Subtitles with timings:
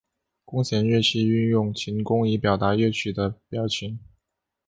[0.45, 3.99] 弓弦乐器运用琴弓以表达乐曲的表情。